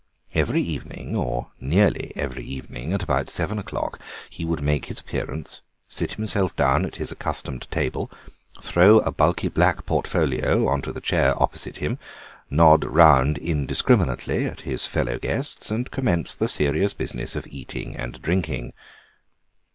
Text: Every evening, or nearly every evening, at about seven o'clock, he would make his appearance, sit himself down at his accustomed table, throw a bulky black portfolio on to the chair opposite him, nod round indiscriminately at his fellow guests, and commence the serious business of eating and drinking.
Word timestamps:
Every 0.33 0.63
evening, 0.63 1.15
or 1.15 1.51
nearly 1.59 2.11
every 2.15 2.43
evening, 2.43 2.91
at 2.91 3.03
about 3.03 3.29
seven 3.29 3.59
o'clock, 3.59 3.99
he 4.31 4.43
would 4.43 4.63
make 4.63 4.85
his 4.85 4.99
appearance, 4.99 5.61
sit 5.87 6.13
himself 6.13 6.55
down 6.55 6.87
at 6.87 6.95
his 6.95 7.11
accustomed 7.11 7.69
table, 7.69 8.09
throw 8.59 8.97
a 8.97 9.11
bulky 9.11 9.47
black 9.47 9.85
portfolio 9.85 10.67
on 10.67 10.81
to 10.81 10.91
the 10.91 11.01
chair 11.01 11.39
opposite 11.39 11.77
him, 11.77 11.99
nod 12.49 12.83
round 12.83 13.37
indiscriminately 13.37 14.47
at 14.47 14.61
his 14.61 14.87
fellow 14.87 15.19
guests, 15.19 15.69
and 15.69 15.91
commence 15.91 16.35
the 16.35 16.47
serious 16.47 16.95
business 16.95 17.35
of 17.35 17.45
eating 17.51 17.95
and 17.95 18.23
drinking. 18.23 18.73